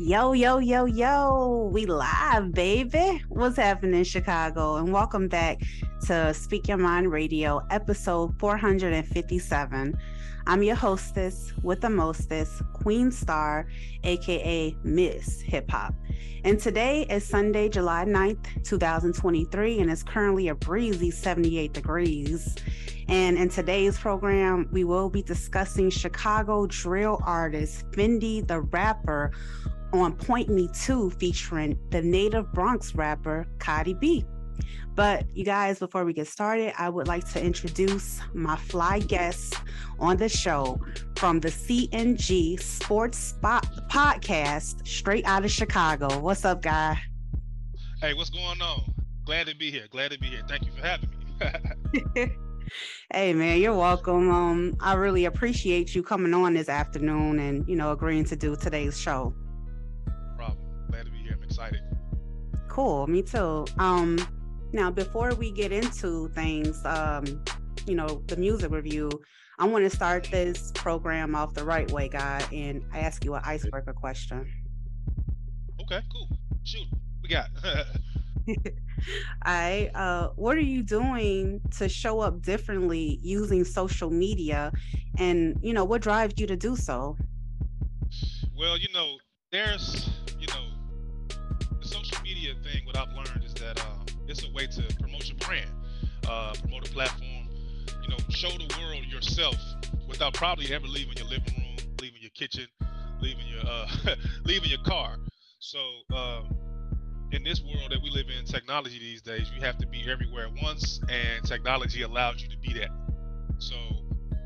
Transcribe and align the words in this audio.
Yo, 0.00 0.32
yo, 0.32 0.58
yo, 0.58 0.84
yo. 0.84 1.68
We 1.72 1.84
live, 1.84 2.52
baby. 2.52 3.20
What's 3.30 3.56
happening 3.56 3.98
in 3.98 4.04
Chicago? 4.04 4.76
And 4.76 4.92
welcome 4.92 5.26
back 5.26 5.60
to 6.06 6.32
Speak 6.32 6.68
Your 6.68 6.76
Mind 6.76 7.10
Radio, 7.10 7.66
episode 7.70 8.38
457. 8.38 9.98
I'm 10.46 10.62
your 10.62 10.76
hostess 10.76 11.52
with 11.64 11.80
the 11.80 11.90
mostest, 11.90 12.62
Queen 12.74 13.10
Star, 13.10 13.66
aka 14.04 14.76
Miss 14.84 15.40
Hip 15.40 15.68
Hop. 15.72 15.92
And 16.44 16.60
today 16.60 17.04
is 17.10 17.24
Sunday, 17.26 17.68
July 17.68 18.04
9th, 18.04 18.62
2023, 18.62 19.80
and 19.80 19.90
it's 19.90 20.04
currently 20.04 20.46
a 20.46 20.54
breezy 20.54 21.10
78 21.10 21.72
degrees. 21.72 22.54
And 23.08 23.36
in 23.36 23.48
today's 23.48 23.98
program, 23.98 24.68
we 24.70 24.84
will 24.84 25.10
be 25.10 25.22
discussing 25.22 25.90
Chicago 25.90 26.66
drill 26.66 27.20
artist 27.24 27.90
FendiDa 27.90 28.64
Rappa 28.70 29.30
on 29.92 30.14
Point 30.14 30.48
Me 30.48 30.68
2 30.72 31.10
featuring 31.10 31.78
the 31.90 32.02
native 32.02 32.52
Bronx 32.52 32.94
rapper 32.94 33.46
Cardi 33.58 33.94
B. 33.94 34.24
But 34.94 35.24
you 35.34 35.44
guys, 35.44 35.78
before 35.78 36.04
we 36.04 36.12
get 36.12 36.26
started, 36.26 36.72
I 36.76 36.88
would 36.88 37.06
like 37.06 37.28
to 37.32 37.42
introduce 37.42 38.20
my 38.34 38.56
fly 38.56 38.98
guest 38.98 39.54
on 40.00 40.16
the 40.16 40.28
show 40.28 40.80
from 41.16 41.38
the 41.38 41.48
CNG 41.48 42.60
Sports 42.60 43.18
Spot 43.18 43.64
podcast, 43.88 44.86
straight 44.86 45.24
out 45.24 45.44
of 45.44 45.52
Chicago. 45.52 46.18
What's 46.18 46.44
up, 46.44 46.62
guy? 46.62 46.98
Hey, 48.00 48.14
what's 48.14 48.30
going 48.30 48.60
on? 48.60 48.94
Glad 49.24 49.46
to 49.46 49.54
be 49.54 49.70
here. 49.70 49.86
Glad 49.90 50.10
to 50.10 50.18
be 50.18 50.26
here. 50.26 50.42
Thank 50.48 50.66
you 50.66 50.72
for 50.72 50.84
having 50.84 51.10
me. 51.10 52.30
hey 53.12 53.32
man, 53.32 53.60
you're 53.60 53.76
welcome. 53.76 54.30
Um, 54.30 54.76
I 54.80 54.94
really 54.94 55.24
appreciate 55.24 55.94
you 55.94 56.02
coming 56.02 56.34
on 56.34 56.54
this 56.54 56.68
afternoon 56.68 57.38
and 57.38 57.68
you 57.68 57.76
know 57.76 57.92
agreeing 57.92 58.24
to 58.26 58.36
do 58.36 58.56
today's 58.56 58.98
show. 58.98 59.34
Excited. 61.58 61.82
Cool, 62.68 63.06
me 63.06 63.22
too. 63.22 63.66
Um, 63.78 64.18
now 64.72 64.90
before 64.90 65.34
we 65.34 65.50
get 65.50 65.72
into 65.72 66.28
things, 66.28 66.84
um, 66.84 67.24
you 67.86 67.94
know, 67.94 68.22
the 68.26 68.36
music 68.36 68.70
review, 68.70 69.10
I 69.58 69.66
want 69.66 69.84
to 69.84 69.90
start 69.90 70.28
this 70.30 70.70
program 70.74 71.34
off 71.34 71.54
the 71.54 71.64
right 71.64 71.90
way, 71.90 72.08
guy, 72.08 72.44
and 72.52 72.84
ask 72.94 73.24
you 73.24 73.34
an 73.34 73.42
icebreaker 73.44 73.92
question. 73.92 74.46
Okay, 75.80 76.00
cool. 76.12 76.28
Shoot, 76.64 76.86
we 77.22 77.28
got. 77.28 77.48
I 79.42 79.90
uh 79.94 80.28
what 80.36 80.56
are 80.56 80.60
you 80.60 80.82
doing 80.82 81.60
to 81.76 81.88
show 81.88 82.20
up 82.20 82.40
differently 82.40 83.20
using 83.22 83.62
social 83.62 84.10
media 84.10 84.72
and 85.18 85.56
you 85.62 85.74
know 85.74 85.84
what 85.84 86.00
drives 86.00 86.34
you 86.38 86.46
to 86.46 86.56
do 86.56 86.74
so? 86.74 87.14
well, 88.58 88.76
you 88.76 88.88
know, 88.92 89.18
there's, 89.52 89.94
you 89.94 90.02
know, 90.02 90.08
the 90.16 90.17
thing. 92.62 92.84
What 92.84 92.96
I've 92.96 93.12
learned 93.14 93.44
is 93.44 93.54
that 93.54 93.80
um, 93.86 94.06
it's 94.26 94.44
a 94.44 94.52
way 94.52 94.66
to 94.66 94.82
promote 95.00 95.28
your 95.28 95.36
brand, 95.38 95.70
uh, 96.28 96.54
promote 96.60 96.88
a 96.88 96.92
platform. 96.92 97.48
You 98.02 98.08
know, 98.10 98.16
show 98.28 98.48
the 98.48 98.72
world 98.78 99.04
yourself 99.06 99.56
without 100.08 100.34
probably 100.34 100.72
ever 100.72 100.86
leaving 100.86 101.16
your 101.16 101.26
living 101.26 101.54
room, 101.56 101.76
leaving 102.00 102.20
your 102.20 102.30
kitchen, 102.30 102.66
leaving 103.20 103.46
your 103.46 103.62
uh, 103.66 103.88
leaving 104.44 104.70
your 104.70 104.82
car. 104.82 105.16
So. 105.58 105.78
Um, 106.14 106.56
in 107.30 107.44
this 107.44 107.60
world 107.60 107.90
that 107.90 108.00
we 108.02 108.08
live 108.08 108.26
in, 108.30 108.44
technology 108.46 108.98
these 108.98 109.20
days, 109.20 109.50
you 109.54 109.60
have 109.60 109.76
to 109.76 109.86
be 109.86 110.10
everywhere 110.10 110.46
at 110.46 110.62
once, 110.62 110.98
and 111.10 111.44
technology 111.44 112.00
allows 112.00 112.42
you 112.42 112.48
to 112.48 112.56
be 112.56 112.72
that. 112.72 112.88
So, 113.58 113.76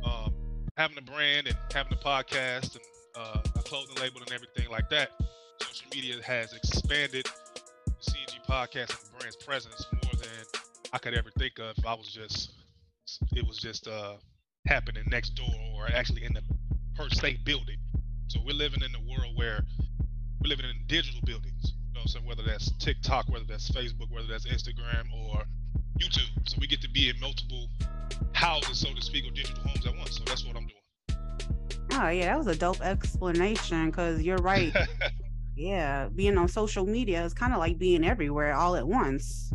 um, 0.04 0.34
having 0.76 0.98
a 0.98 1.02
brand 1.02 1.46
and 1.46 1.56
having 1.72 1.92
a 1.92 1.96
podcast 1.96 2.74
and 2.74 2.82
uh, 3.16 3.40
a 3.56 3.62
clothing 3.62 3.96
label 4.00 4.20
and 4.20 4.32
everything 4.32 4.68
like 4.70 4.88
that, 4.90 5.10
social 5.60 5.86
media 5.94 6.20
has 6.24 6.52
expanded 6.54 7.28
CNG 8.52 8.68
podcast 8.68 8.90
and 8.90 9.18
brand's 9.18 9.36
presence 9.36 9.86
more 9.92 10.12
than 10.12 10.60
I 10.92 10.98
could 10.98 11.14
ever 11.14 11.30
think 11.38 11.58
of. 11.58 11.78
If 11.78 11.86
I 11.86 11.94
was 11.94 12.08
just, 12.08 12.52
it 13.34 13.46
was 13.46 13.56
just 13.56 13.88
uh, 13.88 14.16
happening 14.66 15.04
next 15.10 15.30
door 15.30 15.54
or 15.74 15.86
actually 15.92 16.24
in 16.24 16.34
the 16.34 16.42
per 16.94 17.08
se 17.08 17.38
building. 17.44 17.78
So 18.28 18.40
we're 18.44 18.54
living 18.54 18.82
in 18.82 18.94
a 18.94 19.00
world 19.10 19.36
where 19.36 19.64
we're 20.40 20.48
living 20.48 20.66
in 20.66 20.86
digital 20.86 21.20
buildings 21.24 21.72
You 21.88 21.94
know 21.94 22.00
what 22.00 22.02
I'm 22.02 22.08
saying? 22.08 22.26
Whether 22.26 22.42
that's 22.42 22.70
TikTok, 22.72 23.28
whether 23.28 23.44
that's 23.46 23.70
Facebook, 23.70 24.10
whether 24.10 24.28
that's 24.28 24.46
Instagram 24.46 25.10
or 25.14 25.44
YouTube. 25.98 26.28
So 26.46 26.58
we 26.60 26.66
get 26.66 26.82
to 26.82 26.90
be 26.90 27.08
in 27.08 27.18
multiple 27.20 27.68
houses, 28.32 28.78
so 28.78 28.92
to 28.94 29.00
speak, 29.00 29.26
or 29.26 29.30
digital 29.30 29.62
homes 29.62 29.86
at 29.86 29.96
once. 29.96 30.16
So 30.18 30.24
that's 30.26 30.44
what 30.44 30.56
I'm 30.56 30.66
doing. 30.66 31.18
Oh 31.94 32.08
yeah, 32.08 32.26
that 32.26 32.38
was 32.38 32.46
a 32.48 32.56
dope 32.56 32.80
explanation 32.80 33.86
because 33.86 34.22
you're 34.22 34.38
right. 34.38 34.74
yeah, 35.56 36.08
being 36.14 36.38
on 36.38 36.48
social 36.48 36.86
media 36.86 37.24
is 37.24 37.34
kind 37.34 37.52
of 37.52 37.58
like 37.58 37.78
being 37.78 38.04
everywhere 38.04 38.54
all 38.54 38.76
at 38.76 38.86
once. 38.86 39.52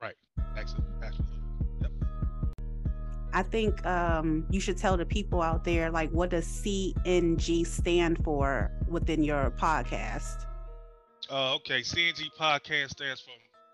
Right. 0.00 0.14
Excellent. 0.56 0.86
Absolutely. 1.02 1.38
Yep. 1.82 1.90
I 3.32 3.42
think 3.42 3.84
um, 3.84 4.46
you 4.50 4.60
should 4.60 4.76
tell 4.76 4.96
the 4.96 5.06
people 5.06 5.42
out 5.42 5.64
there 5.64 5.90
like 5.90 6.10
what 6.10 6.30
does 6.30 6.46
CNG 6.46 7.66
stand 7.66 8.22
for 8.24 8.70
within 8.88 9.22
your 9.22 9.50
podcast. 9.50 10.46
Uh, 11.30 11.54
okay, 11.56 11.80
CNG 11.80 12.30
podcast 12.38 12.90
stands 12.90 13.20
for 13.20 13.30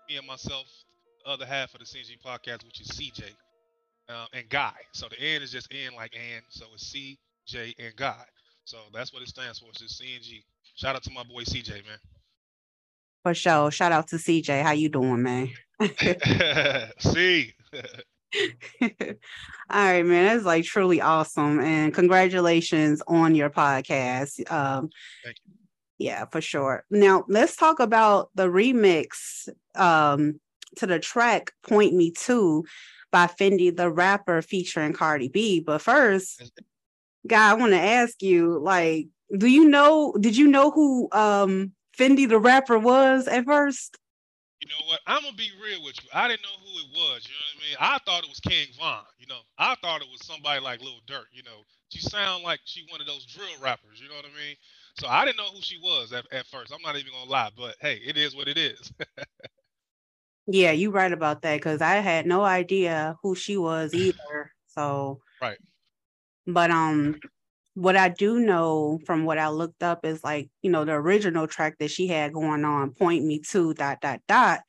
me 0.09 0.17
and 0.17 0.25
myself, 0.25 0.65
the 1.23 1.31
other 1.31 1.45
half 1.45 1.73
of 1.73 1.79
the 1.79 1.85
CNG 1.85 2.17
podcast, 2.25 2.63
which 2.65 2.81
is 2.81 2.87
CJ 2.87 3.23
uh, 4.09 4.25
and 4.33 4.47
Guy. 4.49 4.73
So 4.93 5.07
the 5.09 5.19
N 5.19 5.41
is 5.41 5.51
just 5.51 5.67
N 5.71 5.93
like 5.95 6.13
N, 6.15 6.41
so 6.49 6.65
it's 6.73 6.93
CJ 6.93 7.73
and 7.77 7.95
Guy. 7.95 8.23
So 8.63 8.77
that's 8.93 9.13
what 9.13 9.21
it 9.21 9.27
stands 9.27 9.59
for. 9.59 9.67
It's 9.69 9.81
just 9.81 10.01
CNG. 10.01 10.43
Shout 10.81 10.95
out 10.95 11.03
to 11.03 11.11
my 11.11 11.21
boy 11.21 11.43
CJ, 11.43 11.69
man. 11.85 11.99
For 13.21 13.35
sure. 13.35 13.69
Shout 13.69 13.91
out 13.91 14.07
to 14.07 14.15
CJ. 14.15 14.63
How 14.63 14.71
you 14.71 14.89
doing, 14.89 15.21
man? 15.21 15.49
See. 16.97 17.53
All 18.81 18.89
right, 19.69 20.03
man. 20.03 20.25
That's 20.25 20.43
like 20.43 20.65
truly 20.65 20.99
awesome. 20.99 21.59
And 21.59 21.93
congratulations 21.93 23.03
on 23.05 23.35
your 23.35 23.51
podcast. 23.51 24.51
Um, 24.51 24.89
Thank 25.23 25.37
you. 25.45 25.53
Yeah, 25.99 26.25
for 26.25 26.41
sure. 26.41 26.83
Now 26.89 27.25
let's 27.27 27.55
talk 27.55 27.79
about 27.79 28.31
the 28.33 28.47
remix 28.47 29.49
um, 29.75 30.39
to 30.77 30.87
the 30.87 30.97
track 30.97 31.51
"Point 31.61 31.93
Me 31.93 32.09
2" 32.09 32.65
by 33.11 33.27
FendiDa 33.27 33.95
Rappa 33.95 34.41
featuring 34.41 34.93
Cardi 34.93 35.27
B. 35.27 35.59
But 35.59 35.83
first, 35.83 36.51
guy, 37.27 37.51
I 37.51 37.53
want 37.53 37.73
to 37.73 37.79
ask 37.79 38.23
you, 38.23 38.57
like, 38.57 39.09
do 39.37 39.47
you 39.47 39.67
know? 39.67 40.13
Did 40.19 40.37
you 40.37 40.47
know 40.47 40.71
who 40.71 41.09
um, 41.11 41.73
FendiDa 41.97 42.43
Rappa 42.43 42.79
was 42.79 43.27
at 43.27 43.45
first? 43.45 43.97
You 44.59 44.67
know 44.67 44.85
what? 44.87 44.99
I'm 45.07 45.23
gonna 45.23 45.35
be 45.35 45.49
real 45.61 45.83
with 45.83 45.95
you. 46.03 46.09
I 46.13 46.27
didn't 46.27 46.43
know 46.43 46.49
who 46.63 46.79
it 46.79 46.87
was. 46.93 47.25
You 47.25 47.33
know 47.33 47.47
what 47.55 47.63
I 47.63 47.67
mean? 47.67 47.77
I 47.79 47.97
thought 48.05 48.23
it 48.23 48.29
was 48.29 48.39
King 48.39 48.67
Von. 48.77 49.03
You 49.17 49.27
know, 49.27 49.39
I 49.57 49.75
thought 49.81 50.01
it 50.01 50.07
was 50.11 50.25
somebody 50.25 50.61
like 50.61 50.81
Lil 50.81 50.99
Durk. 51.07 51.25
You 51.31 51.41
know, 51.43 51.63
she 51.89 51.99
sound 51.99 52.43
like 52.43 52.59
she 52.65 52.85
one 52.89 53.01
of 53.01 53.07
those 53.07 53.25
drill 53.25 53.47
rappers. 53.61 53.99
You 53.99 54.09
know 54.09 54.15
what 54.15 54.25
I 54.25 54.47
mean? 54.47 54.55
So 54.99 55.07
I 55.07 55.25
didn't 55.25 55.37
know 55.37 55.49
who 55.51 55.61
she 55.61 55.79
was 55.81 56.13
at, 56.13 56.25
at 56.31 56.45
first. 56.45 56.71
I'm 56.71 56.81
not 56.83 56.95
even 56.95 57.11
gonna 57.11 57.31
lie, 57.31 57.49
but 57.57 57.75
hey, 57.81 58.01
it 58.05 58.17
is 58.17 58.35
what 58.35 58.47
it 58.47 58.57
is. 58.57 58.91
Yeah, 60.47 60.71
you 60.71 60.91
right 60.91 61.11
about 61.11 61.43
that 61.43 61.57
because 61.57 61.81
I 61.81 61.95
had 61.95 62.25
no 62.25 62.43
idea 62.43 63.17
who 63.21 63.35
she 63.35 63.57
was 63.57 63.93
either. 63.93 64.51
So 64.67 65.19
right. 65.41 65.57
but 66.47 66.71
um 66.71 67.19
what 67.73 67.95
I 67.95 68.09
do 68.09 68.39
know 68.39 68.99
from 69.05 69.23
what 69.25 69.37
I 69.37 69.49
looked 69.49 69.81
up 69.83 70.05
is 70.05 70.23
like, 70.23 70.49
you 70.61 70.69
know, 70.71 70.83
the 70.85 70.93
original 70.93 71.47
track 71.47 71.77
that 71.79 71.91
she 71.91 72.07
had 72.07 72.33
going 72.33 72.65
on, 72.65 72.91
Point 72.91 73.23
Me 73.25 73.39
2 73.39 73.73
dot 73.73 74.01
dot 74.01 74.21
dot. 74.27 74.61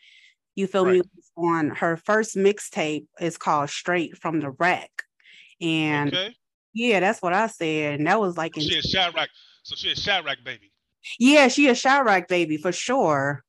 You 0.55 0.67
feel 0.67 0.85
Right. 0.85 0.95
me? 0.97 1.03
On 1.37 1.71
her 1.71 1.97
first 1.97 2.37
mixtape 2.37 3.07
is 3.19 3.39
called 3.39 3.71
Straight 3.71 4.19
from 4.19 4.41
the 4.41 4.51
Rack. 4.51 4.91
And 5.61 6.13
Okay. 6.15 6.37
yeah, 6.75 7.01
that's 7.01 7.23
what 7.23 7.33
I 7.33 7.47
said. 7.47 7.95
And 7.99 8.07
that 8.07 8.21
was 8.21 8.37
like 8.37 8.57
in 8.57 8.63
she 8.65 8.79
a 8.79 8.83
Chiraq. 8.83 9.29
So 9.63 9.75
she 9.77 9.91
a 9.93 9.95
Chiraq 9.95 10.45
baby. 10.45 10.71
yeah, 11.19 11.49
she 11.49 11.69
a 11.69 11.73
Chiraq 11.73 12.29
baby 12.29 12.59
for 12.59 12.71
sure. 12.73 13.43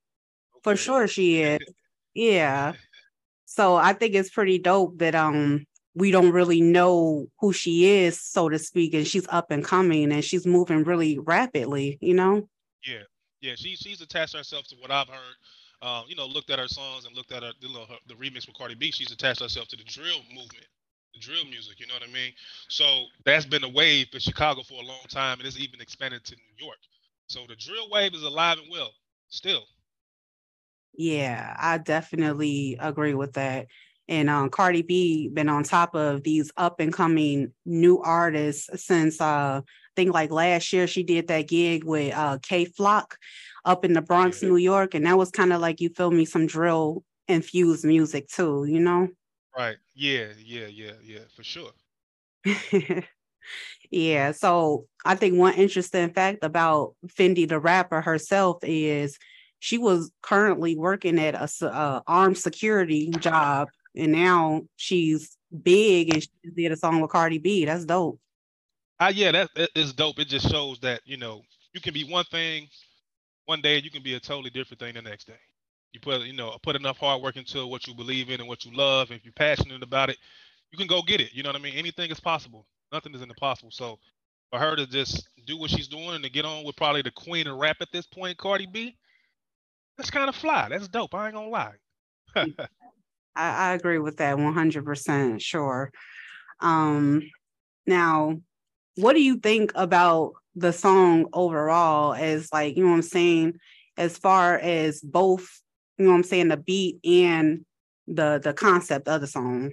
For 0.63 0.75
sure 0.75 1.07
she 1.07 1.41
is. 1.41 1.59
Yeah. 2.15 2.73
So 3.45 3.75
I 3.75 3.93
think 3.93 4.13
it's 4.13 4.29
pretty 4.29 4.59
dope 4.59 4.99
that 4.99 5.15
um 5.15 5.65
we 5.95 6.11
don't 6.11 6.31
really 6.31 6.61
know 6.61 7.27
who 7.39 7.53
she 7.53 7.85
is, 7.85 8.19
so 8.19 8.49
to 8.49 8.57
speak, 8.57 8.93
and 8.93 9.07
she's 9.07 9.27
up 9.29 9.51
and 9.51 9.63
coming 9.63 10.11
and 10.11 10.23
she's 10.23 10.45
moving 10.45 10.83
really 10.83 11.19
rapidly, 11.19 11.97
you 12.01 12.13
know? 12.13 12.47
Yeah, 12.85 13.03
yeah. 13.41 13.53
she 13.55 13.75
she's 13.75 14.01
attached 14.01 14.35
herself 14.35 14.67
to 14.67 14.75
what 14.77 14.91
I've 14.91 15.07
heard. 15.07 15.35
Um, 15.81 16.05
you 16.07 16.15
know, 16.15 16.25
looked 16.25 16.49
at 16.49 16.59
her 16.59 16.67
songs 16.67 17.05
and 17.05 17.15
looked 17.15 17.33
at 17.33 17.43
her, 17.43 17.51
you 17.59 17.73
know, 17.73 17.81
her, 17.81 17.95
the 18.07 18.13
remix 18.13 18.47
with 18.47 18.57
Cardi 18.57 18.75
B. 18.75 18.89
She's 18.91 19.11
attached 19.11 19.41
herself 19.41 19.67
to 19.67 19.75
the 19.75 19.83
drill 19.83 20.19
movement, 20.29 20.65
the 21.13 21.19
drill 21.19 21.43
music. 21.45 21.79
You 21.79 21.87
know 21.87 21.95
what 21.95 22.07
I 22.07 22.11
mean? 22.11 22.31
So 22.69 23.05
that's 23.25 23.45
been 23.45 23.65
a 23.65 23.69
wave 23.69 24.07
in 24.13 24.19
Chicago 24.19 24.63
for 24.63 24.75
a 24.81 24.85
long 24.85 25.05
time, 25.09 25.39
and 25.39 25.47
it's 25.47 25.59
even 25.59 25.81
expanded 25.81 26.23
to 26.23 26.35
New 26.35 26.65
York. 26.65 26.77
So 27.27 27.41
the 27.47 27.55
drill 27.55 27.89
wave 27.91 28.13
is 28.13 28.23
alive 28.23 28.59
and 28.59 28.71
well 28.71 28.91
still. 29.27 29.65
Yeah, 30.95 31.55
I 31.59 31.79
definitely 31.79 32.77
agree 32.79 33.15
with 33.15 33.33
that. 33.33 33.67
And 34.13 34.29
um 34.29 34.49
Cardi 34.49 34.81
B 34.83 35.29
been 35.29 35.49
on 35.49 35.63
top 35.63 35.95
of 35.95 36.23
these 36.23 36.51
up 36.57 36.79
and 36.79 36.93
coming 36.93 37.51
new 37.65 37.99
artists 37.99 38.69
since 38.85 39.19
uh 39.21 39.61
I 39.63 39.91
think 39.95 40.13
like 40.13 40.31
last 40.31 40.73
year 40.73 40.87
she 40.87 41.03
did 41.03 41.27
that 41.27 41.47
gig 41.47 41.83
with 41.83 42.13
uh 42.13 42.37
Kay 42.41 42.65
Flock 42.65 43.17
up 43.65 43.85
in 43.85 43.93
the 43.93 44.01
Bronx, 44.01 44.41
Yeah. 44.41 44.49
New 44.49 44.57
York. 44.57 44.93
And 44.93 45.05
that 45.05 45.17
was 45.17 45.31
kind 45.31 45.53
of 45.53 45.61
like 45.61 45.81
you 45.81 45.89
feel 45.89 46.11
me, 46.11 46.25
some 46.25 46.45
drill 46.47 47.03
infused 47.27 47.85
music 47.85 48.27
too, 48.27 48.65
you 48.67 48.79
know? 48.79 49.07
Right. 49.57 49.77
Yeah. 49.95 50.27
Yeah. 50.37 50.67
Yeah. 50.67 50.91
Yeah. 51.03 51.25
For 51.35 51.43
sure. 51.43 51.71
yeah. 53.91 54.31
So 54.31 54.85
I 55.05 55.15
think 55.15 55.37
one 55.37 55.53
interesting 55.53 56.11
fact 56.13 56.43
about 56.43 56.95
FendiDa 57.07 57.63
Rappa 57.63 58.01
herself 58.01 58.57
is 58.63 59.17
she 59.59 59.77
was 59.77 60.11
currently 60.21 60.75
working 60.75 61.19
at 61.19 61.35
a, 61.35 61.47
a 61.67 62.03
armed 62.05 62.37
security 62.37 63.09
job, 63.11 63.69
and 63.95 64.11
now 64.11 64.61
she's 64.75 65.37
big 65.63 66.13
and 66.13 66.23
she 66.23 66.29
did 66.55 66.71
a 66.71 66.77
song 66.77 67.01
with 67.01 67.11
Cardi 67.11 67.37
B. 67.37 67.65
That's 67.65 67.85
dope. 67.85 68.19
Ah, 68.99 69.09
yeah, 69.09 69.31
that, 69.31 69.49
that 69.55 69.69
is 69.75 69.93
dope. 69.93 70.19
It 70.19 70.27
just 70.27 70.49
shows 70.49 70.79
that 70.79 71.01
you 71.05 71.17
know 71.17 71.41
you 71.73 71.81
can 71.81 71.93
be 71.93 72.03
one 72.03 72.25
thing 72.25 72.67
one 73.45 73.61
day, 73.61 73.79
you 73.79 73.91
can 73.91 74.03
be 74.03 74.15
a 74.15 74.19
totally 74.19 74.49
different 74.49 74.79
thing 74.79 74.93
the 74.93 75.01
next 75.01 75.27
day. 75.27 75.39
You 75.91 75.99
put 75.99 76.21
you 76.21 76.33
know 76.33 76.57
put 76.63 76.75
enough 76.75 76.97
hard 76.97 77.21
work 77.21 77.37
into 77.37 77.67
what 77.67 77.87
you 77.87 77.93
believe 77.93 78.29
in 78.29 78.39
and 78.39 78.49
what 78.49 78.65
you 78.65 78.75
love. 78.75 79.09
And 79.09 79.19
if 79.19 79.25
you're 79.25 79.33
passionate 79.33 79.83
about 79.83 80.09
it, 80.09 80.17
you 80.71 80.77
can 80.77 80.87
go 80.87 81.01
get 81.01 81.21
it. 81.21 81.33
You 81.33 81.43
know 81.43 81.49
what 81.49 81.59
I 81.59 81.63
mean? 81.63 81.75
Anything 81.75 82.09
is 82.09 82.19
possible. 82.19 82.65
Nothing 82.91 83.13
is 83.13 83.21
impossible. 83.21 83.71
So 83.71 83.99
for 84.51 84.59
her 84.59 84.75
to 84.75 84.87
just 84.87 85.27
do 85.45 85.57
what 85.57 85.69
she's 85.69 85.87
doing 85.87 86.15
and 86.15 86.23
to 86.23 86.29
get 86.29 86.45
on 86.45 86.63
with 86.63 86.75
probably 86.75 87.01
the 87.01 87.11
queen 87.11 87.47
of 87.47 87.57
rap 87.57 87.77
at 87.81 87.91
this 87.91 88.05
point, 88.05 88.37
Cardi 88.37 88.65
B, 88.65 88.95
that's 89.97 90.09
kind 90.09 90.29
of 90.29 90.35
fly. 90.35 90.69
That's 90.69 90.87
dope. 90.87 91.13
I 91.13 91.27
ain't 91.27 91.35
gonna 91.35 91.49
lie. 91.49 91.75
I, 93.35 93.69
I 93.69 93.73
agree 93.73 93.99
with 93.99 94.17
that 94.17 94.37
100% 94.37 95.41
sure. 95.41 95.91
Um, 96.59 97.23
now, 97.85 98.39
what 98.95 99.13
do 99.13 99.21
you 99.21 99.37
think 99.37 99.71
about 99.75 100.33
the 100.55 100.71
song 100.71 101.27
overall 101.33 102.13
as 102.13 102.49
like, 102.53 102.77
you 102.77 102.83
know 102.83 102.91
what 102.91 102.97
I'm 102.97 103.01
saying, 103.01 103.59
as 103.97 104.17
far 104.17 104.57
as 104.57 105.01
both, 105.01 105.61
you 105.97 106.05
know 106.05 106.11
what 106.11 106.17
I'm 106.17 106.23
saying, 106.23 106.49
the 106.49 106.57
beat 106.57 106.99
and 107.05 107.65
the 108.07 108.39
the 108.43 108.53
concept 108.53 109.07
of 109.07 109.21
the 109.21 109.27
song? 109.27 109.71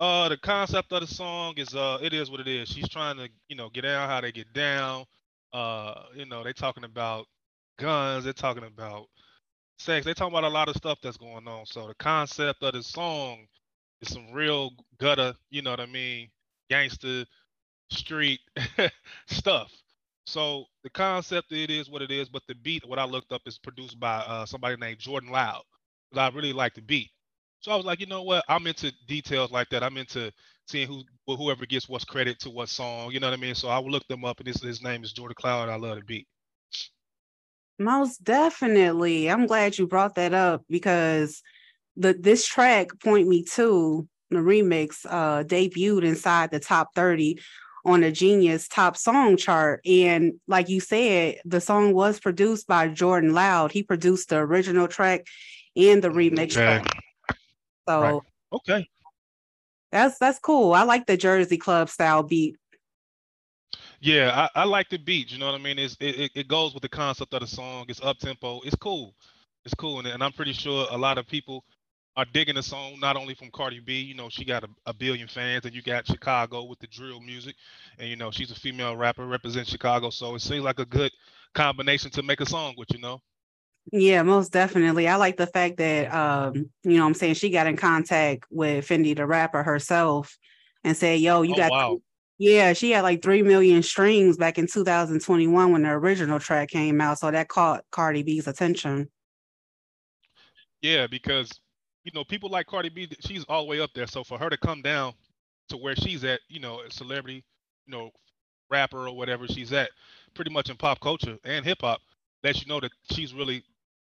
Uh, 0.00 0.28
the 0.28 0.36
concept 0.36 0.92
of 0.92 1.00
the 1.00 1.06
song 1.06 1.54
is 1.56 1.74
uh, 1.74 1.98
it 2.02 2.12
is 2.12 2.30
what 2.30 2.40
it 2.40 2.48
is. 2.48 2.68
She's 2.68 2.88
trying 2.88 3.16
to, 3.16 3.28
you 3.48 3.56
know, 3.56 3.68
get 3.70 3.82
down 3.82 4.08
how 4.08 4.20
they 4.20 4.32
get 4.32 4.52
down. 4.52 5.04
Uh, 5.52 5.94
you 6.16 6.26
know, 6.26 6.42
they 6.42 6.52
talking 6.52 6.84
about 6.84 7.26
guns. 7.78 8.24
They're 8.24 8.32
talking 8.32 8.64
about 8.64 9.06
sex. 9.78 10.06
They 10.06 10.14
talking 10.14 10.34
about 10.36 10.44
a 10.50 10.54
lot 10.54 10.68
of 10.68 10.76
stuff 10.76 10.98
that's 11.02 11.16
going 11.18 11.48
on. 11.48 11.66
So 11.66 11.88
the 11.88 11.94
concept 11.96 12.62
of 12.62 12.74
the 12.74 12.82
song 12.82 13.46
is 14.02 14.12
some 14.12 14.32
real 14.32 14.72
gutter. 14.98 15.34
You 15.50 15.62
know 15.62 15.70
what 15.70 15.80
I 15.80 15.86
mean? 15.86 16.30
Gangster 16.70 17.24
street 17.90 18.40
stuff. 19.28 19.72
So 20.26 20.66
the 20.84 20.90
concept 20.90 21.52
it 21.52 21.70
is 21.70 21.90
what 21.90 22.02
it 22.02 22.10
is, 22.10 22.28
but 22.28 22.42
the 22.48 22.54
beat, 22.56 22.86
what 22.88 22.98
I 22.98 23.04
looked 23.04 23.32
up, 23.32 23.42
is 23.46 23.58
produced 23.58 24.00
by 24.00 24.16
uh, 24.18 24.46
somebody 24.46 24.76
named 24.76 24.98
Jordan 24.98 25.30
Loud. 25.30 25.62
I 26.16 26.28
really 26.30 26.52
like 26.52 26.74
the 26.74 26.82
beat. 26.82 27.10
So 27.60 27.72
I 27.72 27.76
was 27.76 27.84
like, 27.86 28.00
you 28.00 28.06
know 28.06 28.22
what? 28.22 28.44
I'm 28.48 28.66
into 28.66 28.92
details 29.08 29.50
like 29.52 29.68
that. 29.70 29.82
I'm 29.82 29.96
into 29.98 30.32
seeing 30.68 30.86
who 30.88 31.02
wh- 31.28 31.38
whoever 31.38 31.66
gets 31.66 31.88
what's 31.88 32.04
credit 32.04 32.38
to 32.40 32.50
what 32.50 32.68
song. 32.70 33.12
You 33.12 33.20
know 33.20 33.28
what 33.28 33.38
I 33.38 33.42
mean? 33.42 33.54
So 33.54 33.68
I 33.68 33.78
will 33.80 33.90
look 33.90 34.06
them 34.08 34.24
up, 34.24 34.38
and 34.40 34.46
his 34.48 34.62
his 34.62 34.82
name 34.82 35.04
is 35.04 35.12
Jordan 35.12 35.36
Cloud. 35.38 35.68
I 35.68 35.76
love 35.76 35.96
the 35.98 36.04
beat. 36.04 36.28
Most 37.78 38.22
definitely. 38.22 39.28
I'm 39.28 39.46
glad 39.46 39.78
you 39.78 39.86
brought 39.86 40.14
that 40.14 40.32
up 40.32 40.62
because 40.68 41.42
the 41.96 42.12
this 42.12 42.46
track 42.46 42.88
Point 43.02 43.28
Me 43.28 43.44
2 43.44 44.08
the 44.30 44.36
remix 44.36 45.04
uh 45.08 45.44
debuted 45.44 46.02
inside 46.04 46.50
the 46.50 46.58
top 46.58 46.94
30 46.94 47.38
on 47.84 48.00
the 48.00 48.10
Genius 48.10 48.66
top 48.66 48.96
song 48.96 49.36
chart 49.36 49.80
and 49.86 50.32
like 50.48 50.68
you 50.68 50.80
said 50.80 51.36
the 51.44 51.60
song 51.60 51.92
was 51.92 52.18
produced 52.18 52.66
by 52.66 52.88
Jordan 52.88 53.32
Loud. 53.34 53.72
He 53.72 53.82
produced 53.82 54.30
the 54.30 54.38
original 54.38 54.88
track 54.88 55.26
and 55.76 56.02
the 56.02 56.08
remix 56.08 56.52
Okay. 56.52 56.54
track. 56.54 56.86
So 57.88 58.00
Right. 58.00 58.22
Okay. 58.52 58.88
that's 59.92 60.18
that's 60.18 60.38
cool. 60.38 60.72
I 60.72 60.82
like 60.84 61.06
the 61.06 61.16
Jersey 61.16 61.58
Club 61.58 61.88
style 61.88 62.22
beat. 62.22 62.56
Yeah, 64.04 64.48
I, 64.54 64.60
I 64.62 64.64
like 64.64 64.90
the 64.90 64.98
beat. 64.98 65.32
You 65.32 65.38
know 65.38 65.46
what 65.46 65.54
I 65.54 65.64
mean? 65.64 65.78
It's, 65.78 65.96
it, 65.98 66.20
it 66.20 66.30
it 66.34 66.48
goes 66.48 66.74
with 66.74 66.82
the 66.82 66.90
concept 66.90 67.32
of 67.32 67.40
the 67.40 67.46
song. 67.46 67.86
It's 67.88 68.02
up 68.02 68.18
tempo. 68.18 68.60
It's 68.62 68.76
cool. 68.76 69.14
It's 69.64 69.74
cool, 69.74 69.98
and, 69.98 70.06
and 70.06 70.22
I'm 70.22 70.32
pretty 70.32 70.52
sure 70.52 70.86
a 70.90 70.98
lot 70.98 71.16
of 71.16 71.26
people 71.26 71.64
are 72.14 72.26
digging 72.26 72.56
the 72.56 72.62
song. 72.62 73.00
Not 73.00 73.16
only 73.16 73.34
from 73.34 73.50
Cardi 73.50 73.80
B, 73.80 74.00
you 74.02 74.14
know, 74.14 74.28
she 74.28 74.44
got 74.44 74.62
a, 74.62 74.68
a 74.84 74.92
billion 74.92 75.26
fans, 75.26 75.64
and 75.64 75.74
you 75.74 75.80
got 75.80 76.06
Chicago 76.06 76.64
with 76.64 76.80
the 76.80 76.86
drill 76.88 77.18
music, 77.20 77.56
and 77.98 78.06
you 78.10 78.16
know, 78.16 78.30
she's 78.30 78.50
a 78.50 78.54
female 78.54 78.94
rapper 78.94 79.26
represents 79.26 79.70
Chicago, 79.70 80.10
so 80.10 80.34
it 80.34 80.42
seems 80.42 80.64
like 80.64 80.80
a 80.80 80.84
good 80.84 81.10
combination 81.54 82.10
to 82.10 82.22
make 82.22 82.40
a 82.42 82.46
song 82.46 82.74
with. 82.76 82.88
You 82.92 82.98
know? 83.00 83.22
Yeah, 83.90 84.22
most 84.22 84.52
definitely. 84.52 85.08
I 85.08 85.16
like 85.16 85.38
the 85.38 85.46
fact 85.46 85.78
that 85.78 86.12
um, 86.14 86.70
you 86.82 86.96
know 86.96 87.04
what 87.04 87.08
I'm 87.08 87.14
saying 87.14 87.34
she 87.34 87.48
got 87.48 87.66
in 87.66 87.76
contact 87.76 88.44
with 88.50 88.86
FendiDa 88.86 89.26
Rappa 89.26 89.62
herself 89.62 90.36
and 90.82 90.94
said, 90.94 91.20
Yo, 91.20 91.40
you 91.40 91.54
Oh, 91.54 91.56
got 91.56 91.70
wow. 91.70 92.00
Yeah, 92.38 92.72
she 92.72 92.90
had 92.90 93.02
like 93.02 93.22
three 93.22 93.42
million 93.42 93.82
streams 93.82 94.36
back 94.36 94.58
in 94.58 94.66
2021 94.66 95.72
when 95.72 95.82
the 95.82 95.90
original 95.90 96.40
track 96.40 96.70
came 96.70 97.00
out. 97.00 97.18
So 97.18 97.30
that 97.30 97.48
caught 97.48 97.84
Cardi 97.90 98.22
B's 98.22 98.48
attention. 98.48 99.08
Yeah, 100.82 101.06
because 101.06 101.50
you 102.04 102.12
know 102.14 102.24
people 102.24 102.50
like 102.50 102.66
Cardi 102.66 102.88
B, 102.88 103.08
she's 103.20 103.44
all 103.44 103.62
the 103.62 103.68
way 103.68 103.80
up 103.80 103.90
there. 103.94 104.06
So 104.06 104.24
for 104.24 104.38
her 104.38 104.50
to 104.50 104.58
come 104.58 104.82
down 104.82 105.14
to 105.68 105.76
where 105.76 105.96
she's 105.96 106.24
at, 106.24 106.40
you 106.48 106.60
know, 106.60 106.80
a 106.80 106.90
celebrity, 106.90 107.44
you 107.86 107.92
know, 107.92 108.10
rapper 108.70 109.06
or 109.08 109.16
whatever 109.16 109.46
she's 109.46 109.72
at, 109.72 109.90
pretty 110.34 110.50
much 110.50 110.68
in 110.70 110.76
pop 110.76 111.00
culture 111.00 111.38
and 111.44 111.64
hip 111.64 111.78
hop, 111.80 112.00
lets 112.42 112.60
you 112.60 112.68
know 112.68 112.80
that 112.80 112.92
she's 113.12 113.32
really 113.32 113.62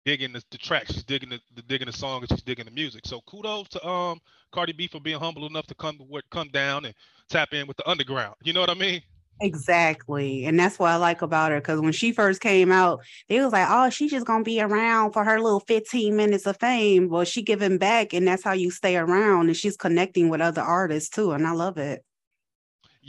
digging 0.09 0.33
the, 0.33 0.43
the 0.51 0.57
track, 0.57 0.87
she's 0.87 1.05
digging 1.05 1.29
the, 1.29 1.39
the 1.55 1.61
digging 1.61 1.87
the 1.87 1.93
song, 1.93 2.21
and 2.23 2.31
she's 2.31 2.43
digging 2.43 2.65
the 2.65 2.71
music. 2.71 3.03
So 3.05 3.21
kudos 3.27 3.69
to 3.69 3.87
um 3.87 4.19
Cardi 4.53 4.73
B 4.73 4.89
for 4.89 5.01
being 5.01 5.21
humble 5.21 5.47
enough 5.47 5.67
to 5.67 5.75
come 5.75 5.99
to 5.99 6.23
come 6.31 6.49
down 6.49 6.87
and 6.87 6.95
tap 7.29 7.53
in 7.53 7.67
with 7.67 7.77
the 7.77 7.87
underground. 7.87 8.35
You 8.43 8.55
know 8.55 8.61
what 8.61 8.71
I 8.71 8.75
mean? 8.75 9.03
Exactly. 9.43 10.47
And 10.47 10.59
that's 10.59 10.79
what 10.79 10.91
I 10.91 10.97
like 10.97 11.21
about 11.21 11.53
her. 11.53 11.61
Cause 11.61 11.81
when 11.81 11.93
she 11.93 12.11
first 12.11 12.41
came 12.41 12.73
out, 12.73 13.01
it 13.29 13.41
was 13.43 13.53
like, 13.53 13.69
oh, 13.69 13.91
she's 13.91 14.11
just 14.11 14.27
gonna 14.27 14.45
be 14.45 14.63
around 14.63 15.13
for 15.13 15.25
her 15.25 15.39
little 15.41 15.61
15 15.61 16.17
minutes 16.17 16.47
of 16.47 16.59
fame. 16.59 17.11
Well, 17.11 17.25
she 17.25 17.43
giving 17.43 17.77
back, 17.77 18.15
and 18.15 18.27
that's 18.27 18.43
how 18.43 18.53
you 18.53 18.71
stay 18.71 18.97
around. 18.97 19.49
And 19.49 19.57
she's 19.57 19.77
connecting 19.77 20.31
with 20.31 20.41
other 20.41 20.63
artists 20.63 21.11
too. 21.11 21.33
And 21.33 21.47
I 21.47 21.53
love 21.53 21.77
it. 21.77 22.03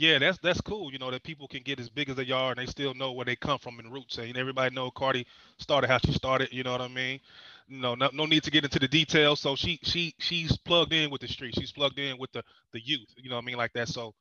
Yeah, 0.00 0.18
that's 0.18 0.38
that's 0.38 0.62
cool. 0.62 0.90
You 0.90 0.98
know 0.98 1.10
that 1.10 1.22
people 1.24 1.46
can 1.46 1.62
get 1.62 1.78
as 1.78 1.90
big 1.90 2.08
as 2.08 2.16
they 2.16 2.30
are 2.30 2.52
and 2.52 2.58
they 2.58 2.64
still 2.64 2.94
know 2.94 3.12
where 3.12 3.26
they 3.26 3.36
come 3.36 3.58
from 3.58 3.78
and 3.80 3.92
roots. 3.92 4.16
And 4.16 4.34
everybody 4.34 4.74
know 4.74 4.90
Cardi 4.90 5.26
started 5.58 5.90
how 5.90 5.98
she 5.98 6.12
started. 6.12 6.48
You 6.52 6.62
know 6.62 6.72
what 6.72 6.80
I 6.80 6.88
mean? 6.88 7.20
No, 7.68 7.94
no, 7.94 8.08
no 8.14 8.24
need 8.24 8.42
to 8.44 8.50
get 8.50 8.64
into 8.64 8.78
the 8.78 8.88
details. 8.88 9.40
So 9.40 9.56
she 9.56 9.78
she 9.82 10.14
she's 10.18 10.56
plugged 10.56 10.94
in 10.94 11.10
with 11.10 11.20
the 11.20 11.28
street. 11.28 11.54
She's 11.54 11.70
plugged 11.70 11.98
in 11.98 12.16
with 12.16 12.32
the 12.32 12.42
the 12.72 12.80
youth. 12.80 13.12
You 13.18 13.28
know 13.28 13.36
what 13.36 13.42
I 13.42 13.44
mean? 13.44 13.58
Like 13.58 13.74
that. 13.74 13.88
So 13.88 14.14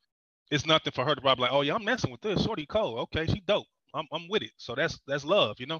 it's 0.52 0.66
nothing 0.66 0.92
for 0.92 1.06
her 1.06 1.16
to 1.16 1.22
probably 1.22 1.44
like, 1.44 1.54
oh 1.54 1.62
yeah, 1.62 1.76
I'm 1.76 1.86
messing 1.86 2.12
with 2.12 2.20
this. 2.20 2.44
Shorty 2.44 2.66
Cole. 2.66 3.00
Okay, 3.00 3.26
she 3.28 3.42
dope. 3.48 3.68
I'm 3.94 4.06
I'm 4.12 4.28
with 4.28 4.42
it. 4.42 4.52
So 4.58 4.76
that's 4.76 5.00
that's 5.08 5.24
love. 5.24 5.62
You 5.62 5.68
know? 5.68 5.80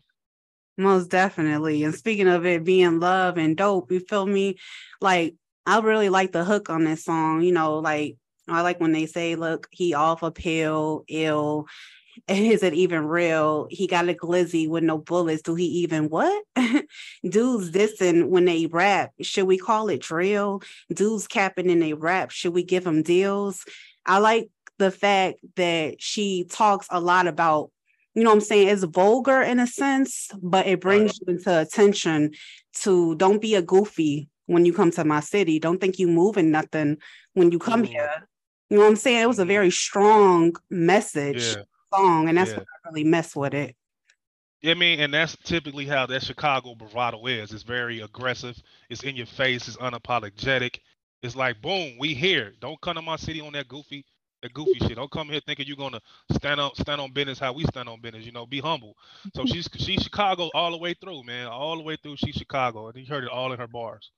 Most 0.78 1.10
definitely. 1.10 1.84
And 1.84 1.94
speaking 1.94 2.30
of 2.30 2.46
it 2.46 2.64
being 2.64 3.02
love 3.02 3.38
and 3.38 3.58
dope, 3.58 3.92
you 3.92 4.00
feel 4.00 4.26
me? 4.26 4.60
Like 5.02 5.36
I 5.66 5.82
really 5.82 6.08
like 6.08 6.32
the 6.32 6.46
hook 6.46 6.70
on 6.70 6.86
this 6.86 7.04
song, 7.04 7.42
you 7.42 7.52
know, 7.52 7.80
like 7.80 8.16
I 8.50 8.62
like 8.62 8.80
when 8.80 8.92
they 8.92 9.06
say, 9.06 9.36
look, 9.36 9.68
he 9.72 9.94
off 9.94 10.24
a 10.24 10.32
pill, 10.32 11.04
ill. 11.08 11.68
Is 12.28 12.64
it 12.64 12.74
even 12.74 13.06
real? 13.06 13.68
He 13.70 13.88
got 13.88 14.10
a 14.10 14.14
glizzy 14.14 14.68
with 14.68 14.84
no 14.84 14.98
bullets. 14.98 15.42
Do 15.42 15.56
he 15.56 15.66
even 15.66 16.10
what? 16.10 16.44
Dudes 17.24 17.72
dissing 17.72 18.28
when 18.28 18.46
they 18.46 18.66
rap. 18.66 19.12
Should 19.22 19.46
we 19.46 19.58
call 19.58 19.90
it 19.90 20.02
drill? 20.02 20.62
Dudes 20.94 21.28
capping 21.28 21.70
in 21.70 21.84
a 21.84 21.94
rap. 21.94 22.32
Should 22.32 22.54
we 22.54 22.64
give 22.64 22.84
them 22.84 23.04
deals? 23.04 23.64
I 24.06 24.18
like 24.18 24.50
the 24.80 24.92
fact 24.92 25.38
that 25.56 26.02
she 26.02 26.46
talks 26.46 26.88
a 26.90 27.00
lot 27.00 27.28
about, 27.28 27.72
you 28.16 28.24
know 28.24 28.32
what 28.32 28.38
I'm 28.38 28.42
saying? 28.42 28.70
It's 28.70 28.84
vulgar 28.84 29.42
in 29.42 29.60
a 29.60 29.68
sense, 29.68 30.30
but 30.42 30.68
it 30.68 30.82
brings 30.82 31.20
you 31.20 31.34
into 31.34 31.62
attention 31.62 32.32
to 32.82 33.16
don't 33.16 33.42
be 33.42 33.56
a 33.56 33.62
goofy 33.62 34.30
when 34.46 34.66
you 34.66 34.74
come 34.74 34.92
to 34.92 35.06
my 35.06 35.20
city. 35.20 35.60
Don't 35.60 35.80
think 35.80 36.00
you 36.00 36.08
moving 36.08 36.50
nothing 36.50 36.98
when 37.34 37.52
you 37.52 37.60
come 37.60 37.84
here. 37.84 38.28
You 38.70 38.78
know 38.78 38.84
what 38.84 38.90
I'm 38.90 38.96
saying? 38.96 39.22
It 39.24 39.28
was 39.28 39.40
a 39.40 39.46
very 39.46 39.72
strong 39.72 40.56
message 40.70 41.44
yeah. 41.44 41.64
song, 41.94 42.30
and 42.30 42.38
that's 42.38 42.52
yeah. 42.52 42.58
what 42.58 42.68
I 42.86 42.90
really 42.90 43.04
mess 43.04 43.36
with 43.36 43.54
it. 43.54 43.76
Yeah, 44.62 44.72
I 44.72 44.76
mean, 44.76 45.00
and 45.00 45.14
that's 45.14 45.38
typically 45.38 45.86
how 45.86 46.06
that 46.06 46.22
Chicago 46.22 46.76
bravado 46.76 47.26
is. 47.26 47.52
It's 47.54 47.64
very 47.64 48.02
aggressive. 48.02 48.62
It's 48.90 49.04
in 49.04 49.16
your 49.16 49.26
face. 49.26 49.68
It's 49.68 49.78
unapologetic. 49.78 50.80
It's 51.24 51.36
like, 51.36 51.62
boom, 51.62 51.98
we 51.98 52.14
here. 52.14 52.54
Don't 52.60 52.80
come 52.82 52.96
to 52.96 53.02
my 53.02 53.16
city 53.16 53.42
on 53.42 53.54
that 53.54 53.68
goofy, 53.68 54.06
that 54.44 54.54
goofy 54.54 54.80
shit. 54.80 54.98
Don't 54.98 55.12
come 55.12 55.30
here 55.30 55.42
thinking 55.46 55.66
you're 55.66 55.78
gonna 55.78 56.02
stand 56.32 56.62
on 56.62 56.76
stand 56.76 57.02
on 57.02 57.12
business 57.12 57.40
how 57.40 57.54
we 57.54 57.64
stand 57.66 57.90
on 57.90 58.02
business. 58.02 58.26
You 58.26 58.32
know, 58.34 58.46
be 58.46 58.60
humble. 58.60 58.96
So 59.34 59.46
she's 59.48 59.68
she's 59.78 60.04
Chicago 60.04 60.50
all 60.54 60.72
the 60.72 60.78
way 60.78 60.94
through, 60.94 61.24
man. 61.24 61.48
All 61.48 61.78
the 61.78 61.84
way 61.84 61.98
through. 62.02 62.18
She's 62.18 62.36
Chicago, 62.36 62.88
and 62.88 62.98
you 62.98 63.06
heard 63.06 63.24
it 63.24 63.30
all 63.30 63.52
in 63.52 63.60
her 63.60 63.68
bars. 63.68 64.12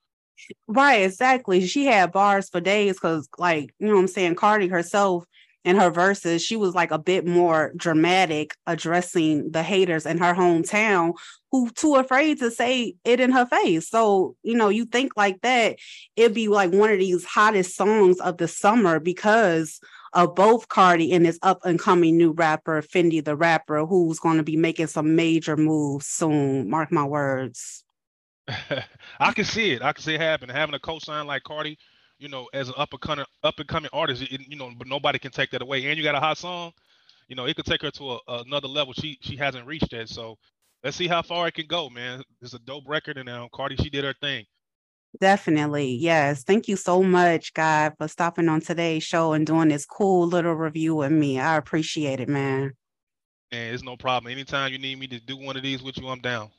Right, 0.67 1.03
exactly. 1.03 1.65
She 1.67 1.85
had 1.85 2.11
bars 2.11 2.49
for 2.49 2.59
days 2.61 2.95
because, 2.95 3.29
like, 3.37 3.73
you 3.79 3.87
know 3.87 3.97
I'm 3.97 4.07
saying, 4.07 4.35
Cardi 4.35 4.67
herself 4.67 5.25
in 5.63 5.75
her 5.75 5.91
verses, 5.91 6.41
she 6.43 6.55
was 6.55 6.73
like 6.73 6.91
a 6.91 6.97
bit 6.97 7.25
more 7.27 7.71
dramatic 7.75 8.55
addressing 8.65 9.51
the 9.51 9.61
haters 9.61 10.05
in 10.07 10.17
her 10.17 10.33
hometown 10.33 11.13
who 11.51 11.69
too 11.71 11.95
afraid 11.95 12.39
to 12.39 12.49
say 12.49 12.95
it 13.03 13.19
in 13.19 13.31
her 13.31 13.45
face. 13.45 13.87
So, 13.89 14.35
you 14.41 14.55
know, 14.55 14.69
you 14.69 14.85
think 14.85 15.11
like 15.15 15.41
that, 15.41 15.77
it'd 16.15 16.33
be 16.33 16.47
like 16.47 16.71
one 16.71 16.89
of 16.89 16.97
these 16.97 17.25
hottest 17.25 17.75
songs 17.75 18.19
of 18.19 18.37
the 18.37 18.47
summer 18.47 18.99
because 18.99 19.79
of 20.13 20.33
both 20.33 20.67
Cardi 20.67 21.11
and 21.11 21.25
this 21.25 21.39
up 21.43 21.59
and 21.63 21.79
coming 21.79 22.17
new 22.17 22.31
rapper, 22.31 22.81
FendiDa 22.81 23.39
Rappa, 23.39 23.85
who's 23.85 24.19
going 24.19 24.37
to 24.37 24.43
be 24.43 24.57
making 24.57 24.87
some 24.87 25.15
major 25.15 25.55
moves 25.55 26.07
soon. 26.07 26.69
Mark 26.69 26.91
my 26.91 27.03
words. 27.05 27.83
I 29.19 29.31
can 29.33 29.45
see 29.45 29.71
it. 29.71 29.81
I 29.81 29.93
can 29.93 30.03
see 30.03 30.15
it 30.15 30.21
happen. 30.21 30.49
Having 30.49 30.75
a 30.75 30.79
co-sign 30.79 31.27
like 31.27 31.43
Cardi, 31.43 31.77
you 32.19 32.29
know, 32.29 32.49
as 32.53 32.69
an 32.69 32.75
up 32.77 32.89
and 32.91 33.01
coming 33.01 33.25
up 33.43 33.59
and 33.59 33.67
coming 33.67 33.89
artist, 33.93 34.23
it, 34.23 34.41
you 34.47 34.57
know, 34.57 34.71
but 34.77 34.87
nobody 34.87 35.19
can 35.19 35.31
take 35.31 35.51
that 35.51 35.61
away. 35.61 35.85
And 35.85 35.97
you 35.97 36.03
got 36.03 36.15
a 36.15 36.19
hot 36.19 36.37
song, 36.37 36.71
you 37.27 37.35
know, 37.35 37.45
it 37.45 37.55
could 37.55 37.65
take 37.65 37.81
her 37.81 37.91
to 37.91 38.11
a, 38.11 38.19
another 38.27 38.67
level. 38.67 38.93
She 38.93 39.17
she 39.21 39.35
hasn't 39.35 39.65
reached 39.65 39.91
that. 39.91 40.09
So 40.09 40.37
let's 40.83 40.97
see 40.97 41.07
how 41.07 41.21
far 41.21 41.47
it 41.47 41.53
can 41.53 41.67
go, 41.67 41.89
man. 41.89 42.23
It's 42.41 42.53
a 42.53 42.59
dope 42.59 42.83
record, 42.87 43.17
and 43.17 43.29
um, 43.29 43.49
Cardi 43.53 43.75
she 43.77 43.89
did 43.89 44.03
her 44.03 44.15
thing. 44.21 44.45
Definitely. 45.19 45.95
Yes. 45.95 46.43
Thank 46.43 46.67
you 46.67 46.77
so 46.77 47.03
much, 47.03 47.53
God, 47.53 47.93
for 47.97 48.07
stopping 48.07 48.47
on 48.47 48.61
today's 48.61 49.03
show 49.03 49.33
and 49.33 49.45
doing 49.45 49.67
this 49.67 49.85
cool 49.85 50.25
little 50.25 50.53
review 50.53 50.95
with 50.95 51.11
me. 51.11 51.39
I 51.39 51.57
appreciate 51.57 52.21
it, 52.21 52.29
man. 52.29 52.73
And 53.51 53.73
it's 53.73 53.83
no 53.83 53.97
problem. 53.97 54.31
Anytime 54.31 54.71
you 54.71 54.79
need 54.79 54.99
me 54.99 55.07
to 55.07 55.19
do 55.19 55.35
one 55.35 55.57
of 55.57 55.63
these 55.63 55.83
with 55.83 55.97
you, 55.97 56.07
I'm 56.07 56.21
down. 56.21 56.49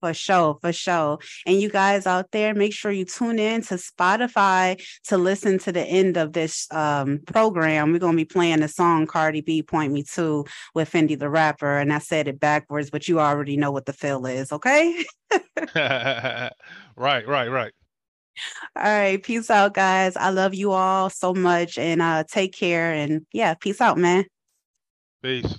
For 0.00 0.14
sure, 0.14 0.58
for 0.60 0.72
sure. 0.72 1.18
And 1.44 1.60
you 1.60 1.68
guys 1.68 2.06
out 2.06 2.30
there, 2.30 2.54
make 2.54 2.72
sure 2.72 2.92
you 2.92 3.04
tune 3.04 3.40
in 3.40 3.62
to 3.62 3.74
Spotify 3.74 4.80
to 5.04 5.18
listen 5.18 5.58
to 5.60 5.72
the 5.72 5.82
end 5.82 6.16
of 6.16 6.32
this 6.32 6.68
um, 6.70 7.20
program. 7.26 7.92
We're 7.92 7.98
going 7.98 8.12
to 8.12 8.16
be 8.16 8.24
playing 8.24 8.60
the 8.60 8.68
song 8.68 9.06
Cardi 9.06 9.40
B 9.40 9.62
Point 9.62 9.92
Me 9.92 10.04
2 10.04 10.44
with 10.74 10.90
FendiDa 10.90 11.30
Rappa. 11.30 11.66
And 11.66 11.92
I 11.92 11.98
said 11.98 12.28
it 12.28 12.38
backwards, 12.38 12.90
but 12.90 13.08
you 13.08 13.18
already 13.18 13.56
know 13.56 13.72
what 13.72 13.86
the 13.86 13.92
feel 13.92 14.24
is, 14.26 14.52
okay? 14.52 15.04
right, 15.74 16.52
right, 16.96 17.48
right. 17.48 17.72
All 18.76 18.84
right. 18.84 19.22
Peace 19.22 19.50
out, 19.50 19.74
guys. 19.74 20.16
I 20.16 20.30
love 20.30 20.54
you 20.54 20.72
all 20.72 21.10
so 21.10 21.34
much 21.34 21.78
and 21.78 22.00
uh, 22.00 22.24
take 22.24 22.52
care. 22.52 22.92
And 22.92 23.26
yeah, 23.32 23.54
peace 23.54 23.80
out, 23.80 23.98
man. 23.98 24.24
Peace. 25.22 25.58